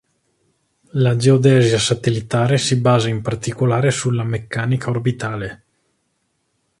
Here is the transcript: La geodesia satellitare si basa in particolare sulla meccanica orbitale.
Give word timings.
La 1.03 1.15
geodesia 1.15 1.77
satellitare 1.77 2.57
si 2.57 2.75
basa 2.81 3.07
in 3.07 3.21
particolare 3.21 3.91
sulla 3.91 4.23
meccanica 4.23 4.89
orbitale. 4.89 5.63